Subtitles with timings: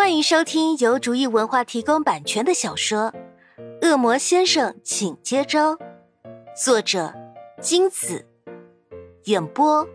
[0.00, 3.12] 欢迎收听由竹意文化提供版权的小说
[3.86, 5.76] 《恶魔先生，请接招》，
[6.56, 7.12] 作者
[7.60, 8.26] 金子，
[9.24, 9.86] 演播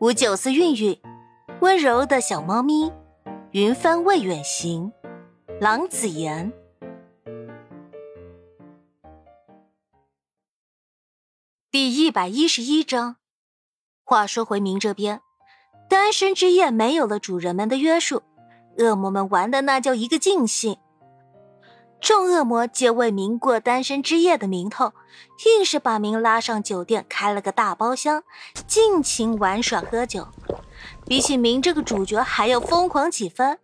[0.00, 1.00] 吴九思韵韵，
[1.60, 2.92] 温柔的小猫咪，
[3.52, 4.92] 云帆未远行，
[5.60, 6.52] 郎子言。
[11.70, 13.18] 第一百一十一章。
[14.02, 15.20] 话说回明这边，
[15.88, 18.24] 单身之夜没有了主人们的约束，
[18.78, 20.76] 恶魔们玩的那叫一个尽兴。
[22.00, 24.92] 众恶魔皆为明过单身之夜的名头，
[25.46, 28.22] 硬是把明拉上酒店，开了个大包厢，
[28.66, 30.28] 尽情玩耍喝酒。
[31.06, 33.58] 比起明这个主角还要疯狂几分，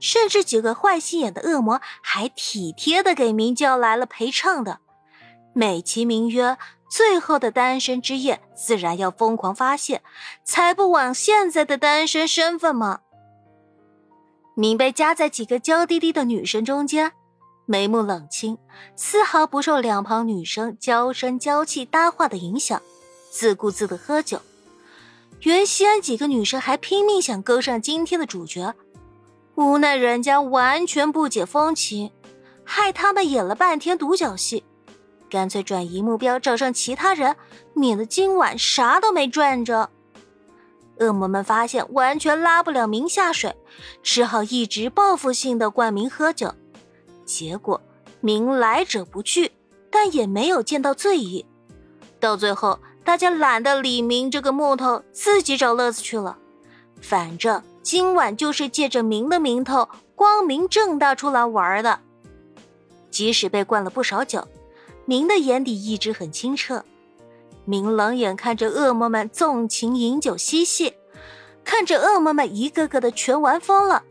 [0.00, 4.80] 甚至几个坏心眼的恶魔还体贴的给明叫来了陪唱的，
[5.54, 6.58] 美其名曰。
[6.90, 10.02] 最后的单身之夜，自然要疯狂发泄，
[10.42, 13.02] 才不枉现在的单身身份吗？
[14.60, 17.12] 明被夹在几个娇滴滴的女生中间，
[17.64, 18.58] 眉目冷清，
[18.94, 22.82] 丝毫不受两旁女生娇声娇气搭话的影响，
[23.30, 24.42] 自顾自的喝酒。
[25.44, 28.74] 原先几个女生还拼命想勾上今天的主角，
[29.54, 32.12] 无奈人家完全不解风情，
[32.62, 34.62] 害他们演了半天独角戏。
[35.30, 37.34] 干脆转移目标，找上其他人，
[37.72, 39.88] 免得今晚啥都没赚着。
[41.00, 43.56] 恶魔们发现完全拉不了明下水，
[44.02, 46.54] 只好一直报复性的灌明喝酒。
[47.24, 47.80] 结果
[48.20, 49.50] 明来者不拒，
[49.90, 51.46] 但也没有见到醉意。
[52.18, 56.38] 到最后，大家懒得理明这个木头，自己找乐子去了。
[57.00, 62.00] 反正今晚就是借着明的名头，光明正大出来玩的。
[63.10, 64.46] 即使被灌了不少酒。
[65.06, 66.84] 明的眼底一直很清澈，
[67.70, 70.94] 明冷眼看着恶魔们纵情饮酒嬉戏，
[71.62, 74.02] 看着恶魔们一个个的全玩疯了。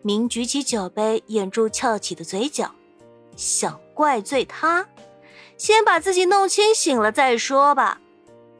[0.00, 2.70] 明举起酒杯，掩住翘起的嘴角，
[3.36, 4.88] 想怪罪他，
[5.58, 8.00] 先把自己弄清醒了再说吧。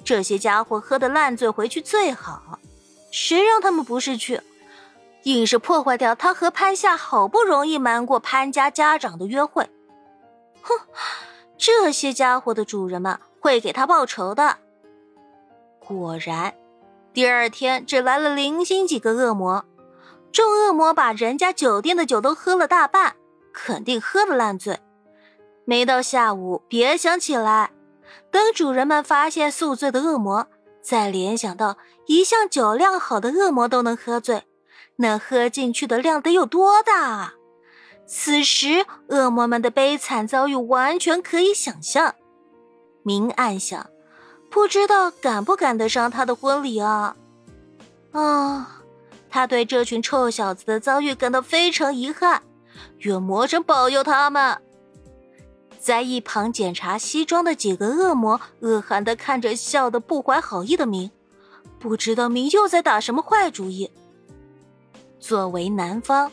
[0.04, 2.58] 这些家伙喝得烂醉回去最好，
[3.10, 4.42] 谁让他们不是去，
[5.22, 9.66] 硬是破坏掉他和潘夏好不容易瞒过潘家家长的约会。
[10.60, 10.78] 哼！
[11.56, 14.58] 这些家伙的主人们会给他报仇的。
[15.78, 16.54] 果然，
[17.12, 19.64] 第二天只来了零星几个恶魔。
[20.32, 23.16] 众恶魔把人家酒店的酒都喝了大半，
[23.52, 24.80] 肯定喝得烂醉。
[25.64, 27.70] 没到下午，别想起来。
[28.30, 30.46] 等主人们发现宿醉的恶魔，
[30.82, 31.76] 再联想到
[32.06, 34.44] 一向酒量好的恶魔都能喝醉，
[34.96, 37.34] 那喝进去的量得有多大啊！
[38.06, 42.14] 此时，恶魔们的悲惨遭遇完全可以想象。
[43.06, 43.88] 明暗想，
[44.50, 47.14] 不知道赶不赶得上他的婚礼啊？
[48.10, 48.82] 啊，
[49.30, 52.42] 他对这群臭小子的遭遇感到非常遗憾，
[52.98, 54.60] 愿魔神保佑他们。
[55.78, 61.08] 在一旁检查西装的几个恶魔恶寒的看着笑得不怀好意的明，
[61.78, 63.88] 不知道明又在打什么坏主意。
[65.20, 66.32] 作为男方。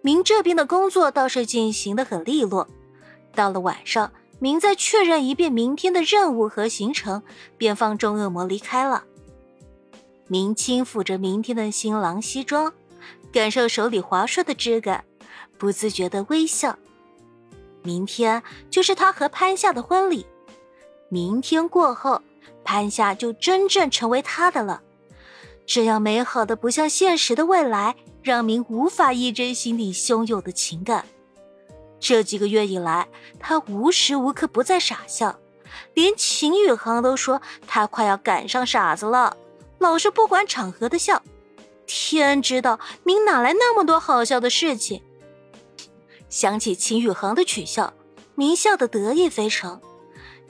[0.00, 2.66] 明这边的工作倒是进行的很利落。
[3.34, 7.22] 到了晚上，明再确认一遍明天的任务和行程，
[7.56, 9.04] 便放众恶魔离开了。
[10.26, 12.72] 明轻抚着明天的新郎西装，
[13.32, 15.04] 感受手里滑顺的质感，
[15.56, 16.78] 不自觉的微笑。
[17.82, 20.26] 明天就是他和潘夏的婚礼，
[21.08, 22.20] 明天过后，
[22.64, 24.82] 潘夏就真正成为他的了。
[25.66, 27.96] 这样美好的不像现实的未来。
[28.20, 31.06] 让明无法抑制心底汹涌的情感。
[32.00, 35.38] 这几个月以来，他无时无刻不在傻笑，
[35.94, 39.36] 连秦宇航都说他快要赶上傻子了，
[39.78, 41.22] 老是不管场合的笑。
[41.86, 45.02] 天知道明哪来那么多好笑的事情。
[46.28, 47.94] 想起秦宇航的取笑，
[48.34, 49.80] 明笑得得意非常。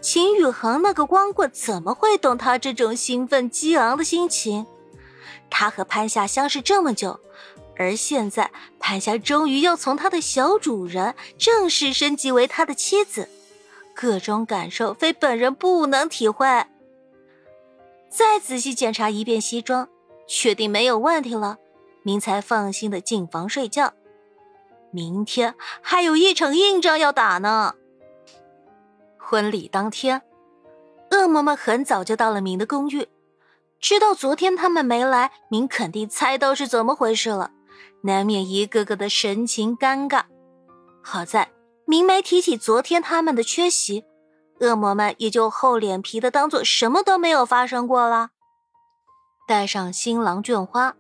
[0.00, 4.66] 秦宇航那个光棍怎么会懂他这种兴奋激昂的心情？
[5.50, 7.20] 他和潘夏相识这么久。
[7.78, 13.28] 而现在，潘霞终于要从他的小主人正式升级为他的妻子，
[13.94, 16.46] 各种感受非本人不能体会。
[18.10, 19.88] 再仔细检查一遍西装，
[20.26, 21.58] 确定没有问题了，
[22.02, 23.94] 明才放心的进房睡觉。
[24.90, 27.74] 明天还有一场硬仗要打呢。
[29.18, 30.22] 婚礼当天，
[31.10, 33.06] 恶魔们很早就到了明的公寓，
[33.78, 37.52] 知道昨天他们没来，明肯定猜到是怎么回事了。
[38.02, 40.24] 难免一个个的神情尴尬。
[41.02, 41.50] 好在
[41.86, 44.04] 明没提起昨天他们的缺席，
[44.60, 48.30] 恶魔们也就厚脸皮的当做什么都没有发生过了。
[49.46, 50.94] 带上新郎绢花，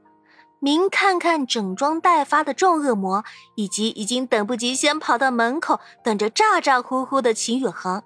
[0.60, 3.22] 明看看整装待发的众恶魔，
[3.56, 8.02] 以及已经等不及先跑到门口等着咋咋呼呼的秦宇恒，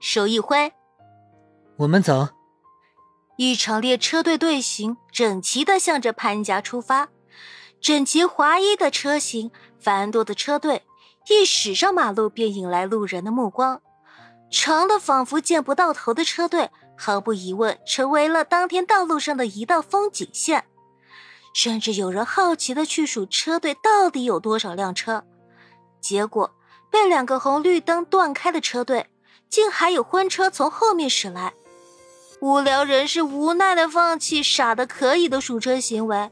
[0.00, 0.72] 手一挥，
[1.78, 2.28] 我们走。
[3.36, 7.08] 一场列车队队形整齐的向着潘家出发，
[7.80, 10.82] 整齐划一的车型，繁多的车队，
[11.28, 13.80] 一驶上马路便引来路人的目光。
[14.50, 20.64] 长的仿佛见不到头的车队，毫无疑问成为了当天道路上的一道风景线。
[21.52, 25.24] 甚至有人好奇的去数车队到底有多少辆车，
[26.00, 26.54] 结果
[26.90, 29.06] 被两个红绿灯断开的车队，
[29.48, 31.54] 竟还有婚车从后面驶来。
[32.40, 36.30] 无聊人士无奈的放弃傻的可以的数车行为，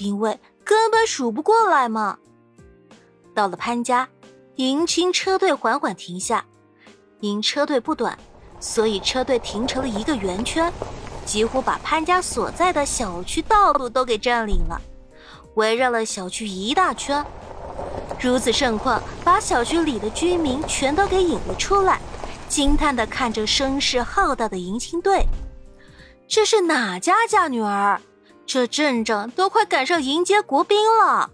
[0.00, 2.18] 因为根本数不过来嘛。
[3.34, 4.06] 到了潘家，
[4.56, 6.44] 迎亲车队缓缓停下。
[7.20, 8.18] 因车队不短，
[8.60, 10.70] 所以车队停成了一个圆圈，
[11.24, 14.78] 几乎把潘家所在的小区道路都给占领了，
[15.54, 17.24] 围绕了小区一大圈。
[18.20, 21.98] 如此盛况，把小区里的居民全都给引了出来，
[22.46, 25.24] 惊叹的看着声势浩大的迎亲队。
[26.28, 27.98] 这是哪家嫁女儿？
[28.48, 31.30] 这阵仗都快赶上迎接国宾了。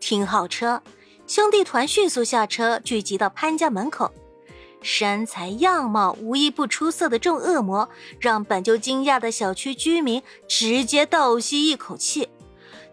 [0.00, 0.82] 停好车，
[1.28, 4.12] 兄弟团迅速下车，聚集到潘家门口。
[4.82, 12.28] 身材样貌无一不出色的众恶魔，让本就惊讶的小区居民直接倒吸一口气，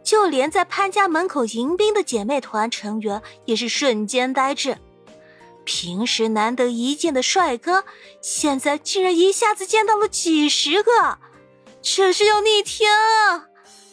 [0.04, 4.78] 就连在潘家门口迎宾的姐妹团成员也是瞬间呆滞。
[5.64, 7.84] 平时难得一见的帅哥，
[8.22, 11.18] 现在竟然一下子见到了几十个，
[11.82, 13.48] 这是要逆天啊！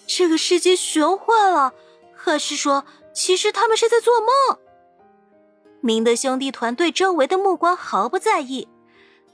[0.06, 1.72] 这个世界玄幻了，
[2.14, 2.84] 还是说，
[3.14, 4.58] 其实他们是在做梦？
[5.80, 8.68] 明的兄弟团对周围的目光毫不在意，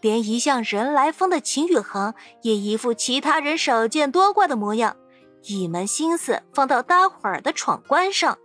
[0.00, 2.12] 连一向人来疯的秦宇恒
[2.42, 4.96] 也一副其他人少见多怪的模样，
[5.44, 8.36] 一门心思放到待会儿的闯关上。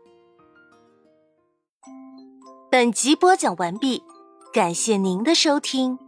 [2.72, 4.04] 本集播讲完毕，
[4.54, 6.05] 感谢您的收听。